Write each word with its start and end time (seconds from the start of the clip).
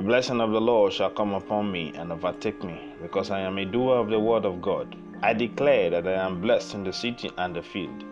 The 0.00 0.06
blessing 0.06 0.40
of 0.40 0.50
the 0.52 0.60
Lord 0.62 0.94
shall 0.94 1.10
come 1.10 1.34
upon 1.34 1.70
me 1.70 1.92
and 1.94 2.10
overtake 2.10 2.64
me, 2.64 2.94
because 3.02 3.30
I 3.30 3.40
am 3.40 3.58
a 3.58 3.66
doer 3.66 3.98
of 3.98 4.08
the 4.08 4.18
word 4.18 4.46
of 4.46 4.62
God. 4.62 4.96
I 5.22 5.34
declare 5.34 5.90
that 5.90 6.08
I 6.08 6.12
am 6.12 6.40
blessed 6.40 6.72
in 6.72 6.84
the 6.84 6.92
city 6.94 7.30
and 7.36 7.54
the 7.54 7.60
field. 7.60 8.04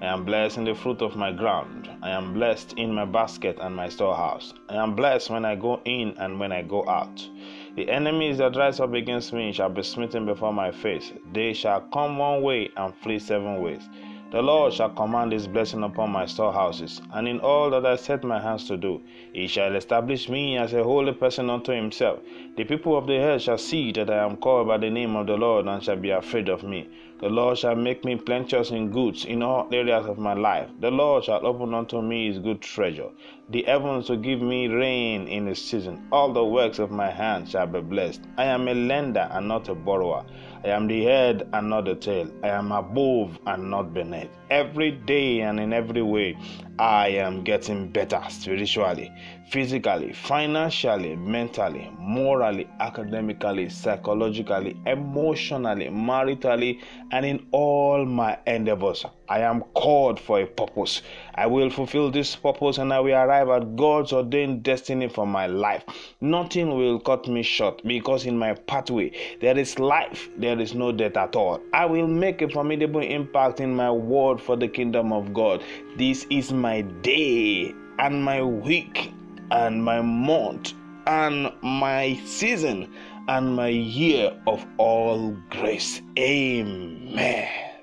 I 0.00 0.06
am 0.06 0.24
blessed 0.24 0.56
in 0.56 0.64
the 0.64 0.74
fruit 0.74 1.02
of 1.02 1.16
my 1.16 1.32
ground. 1.32 1.90
I 2.00 2.08
am 2.08 2.32
blessed 2.32 2.72
in 2.78 2.94
my 2.94 3.04
basket 3.04 3.58
and 3.60 3.76
my 3.76 3.90
storehouse. 3.90 4.54
I 4.70 4.76
am 4.76 4.96
blessed 4.96 5.28
when 5.28 5.44
I 5.44 5.54
go 5.54 5.82
in 5.84 6.14
and 6.16 6.40
when 6.40 6.50
I 6.50 6.62
go 6.62 6.88
out. 6.88 7.28
The 7.76 7.90
enemies 7.90 8.38
that 8.38 8.56
rise 8.56 8.80
up 8.80 8.94
against 8.94 9.34
me 9.34 9.52
shall 9.52 9.68
be 9.68 9.82
smitten 9.82 10.24
before 10.24 10.54
my 10.54 10.70
face. 10.70 11.12
They 11.34 11.52
shall 11.52 11.82
come 11.92 12.16
one 12.16 12.40
way 12.40 12.70
and 12.74 12.94
flee 13.02 13.18
seven 13.18 13.60
ways. 13.60 13.86
The 14.34 14.42
Lord 14.42 14.72
shall 14.72 14.88
command 14.90 15.30
his 15.30 15.46
blessing 15.46 15.84
upon 15.84 16.10
my 16.10 16.26
storehouses, 16.26 17.00
and 17.12 17.28
in 17.28 17.38
all 17.38 17.70
that 17.70 17.86
I 17.86 17.94
set 17.94 18.24
my 18.24 18.40
hands 18.40 18.66
to 18.66 18.76
do, 18.76 19.00
he 19.32 19.46
shall 19.46 19.76
establish 19.76 20.28
me 20.28 20.58
as 20.58 20.74
a 20.74 20.82
holy 20.82 21.12
person 21.12 21.48
unto 21.48 21.70
himself. 21.70 22.18
The 22.56 22.64
people 22.64 22.98
of 22.98 23.06
the 23.06 23.18
earth 23.18 23.42
shall 23.42 23.58
see 23.58 23.92
that 23.92 24.10
I 24.10 24.24
am 24.24 24.36
called 24.38 24.66
by 24.66 24.78
the 24.78 24.90
name 24.90 25.14
of 25.14 25.28
the 25.28 25.36
Lord, 25.36 25.66
and 25.68 25.80
shall 25.80 25.94
be 25.94 26.10
afraid 26.10 26.48
of 26.48 26.64
me. 26.64 26.88
The 27.20 27.28
Lord 27.28 27.58
shall 27.58 27.76
make 27.76 28.04
me 28.04 28.16
plenteous 28.16 28.72
in 28.72 28.90
goods 28.90 29.24
in 29.24 29.40
all 29.40 29.68
areas 29.70 30.06
of 30.06 30.18
my 30.18 30.34
life. 30.34 30.68
The 30.80 30.90
Lord 30.90 31.22
shall 31.22 31.46
open 31.46 31.72
unto 31.72 32.02
me 32.02 32.26
his 32.26 32.40
good 32.40 32.60
treasure, 32.60 33.10
the 33.50 33.62
heavens 33.64 34.08
will 34.08 34.16
give 34.16 34.40
me 34.40 34.68
rain 34.68 35.28
in 35.28 35.44
the 35.44 35.54
season. 35.54 36.06
All 36.10 36.32
the 36.32 36.44
works 36.44 36.78
of 36.78 36.90
my 36.90 37.10
hands 37.10 37.50
shall 37.50 37.66
be 37.66 37.80
blessed. 37.80 38.22
I 38.38 38.44
am 38.44 38.68
a 38.68 38.74
lender 38.74 39.28
and 39.30 39.48
not 39.48 39.68
a 39.68 39.74
borrower. 39.74 40.24
I 40.64 40.68
am 40.68 40.86
the 40.86 41.04
head 41.04 41.46
and 41.52 41.68
not 41.68 41.84
the 41.84 41.94
tail. 41.94 42.30
I 42.42 42.48
am 42.48 42.72
above 42.72 43.38
and 43.46 43.70
not 43.70 43.92
beneath. 43.92 44.30
Every 44.50 44.92
day 44.92 45.42
and 45.42 45.60
in 45.60 45.74
every 45.74 46.00
way, 46.00 46.38
I 46.78 47.08
am 47.08 47.44
getting 47.44 47.88
better 47.92 48.22
spiritually, 48.30 49.12
physically, 49.50 50.14
financially, 50.14 51.16
mentally, 51.16 51.90
morally, 51.98 52.66
academically, 52.80 53.68
psychologically, 53.68 54.80
emotionally, 54.86 55.88
maritally, 55.88 56.80
and 57.12 57.26
in 57.26 57.46
all 57.52 58.06
my 58.06 58.38
endeavors. 58.46 59.04
I 59.28 59.40
am 59.40 59.62
called 59.74 60.18
for 60.18 60.40
a 60.40 60.46
purpose. 60.46 61.02
I 61.34 61.46
will 61.46 61.68
fulfill 61.68 62.10
this 62.10 62.34
purpose 62.36 62.78
and 62.78 62.92
I 62.92 63.00
will 63.00 63.14
arrive 63.34 63.62
at 63.62 63.76
God's 63.76 64.12
ordained 64.12 64.62
destiny 64.62 65.08
for 65.08 65.26
my 65.26 65.46
life. 65.46 65.84
Nothing 66.20 66.76
will 66.76 67.00
cut 67.00 67.26
me 67.28 67.42
short 67.42 67.82
because 67.84 68.26
in 68.26 68.38
my 68.38 68.54
pathway 68.54 69.12
there 69.40 69.58
is 69.58 69.78
life, 69.78 70.28
there 70.36 70.58
is 70.60 70.74
no 70.74 70.92
death 70.92 71.16
at 71.16 71.36
all. 71.36 71.60
I 71.72 71.86
will 71.86 72.06
make 72.06 72.42
a 72.42 72.48
formidable 72.48 73.00
impact 73.00 73.60
in 73.60 73.74
my 73.74 73.90
world 73.90 74.40
for 74.40 74.56
the 74.56 74.68
kingdom 74.68 75.12
of 75.12 75.32
God. 75.32 75.62
This 75.96 76.26
is 76.30 76.52
my 76.52 76.82
day 76.82 77.74
and 77.98 78.24
my 78.24 78.42
week 78.42 79.12
and 79.50 79.84
my 79.84 80.00
month 80.00 80.72
and 81.06 81.52
my 81.62 82.20
season 82.24 82.92
and 83.28 83.56
my 83.56 83.68
year 83.68 84.32
of 84.46 84.64
all 84.78 85.36
grace. 85.50 86.00
Amen. 86.18 87.73